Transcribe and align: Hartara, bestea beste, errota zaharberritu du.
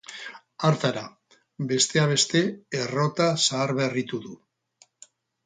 Hartara, 0.69 1.03
bestea 1.71 2.07
beste, 2.13 2.41
errota 2.79 3.29
zaharberritu 3.51 4.23
du. 4.27 4.35